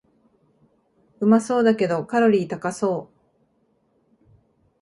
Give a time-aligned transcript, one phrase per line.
[1.19, 3.11] うまそうだけどカロリー高そ
[4.25, 4.27] う